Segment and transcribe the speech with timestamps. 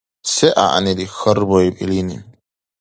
[0.33, 2.17] —Се гӀягӀнили?– хьарбаиб илини.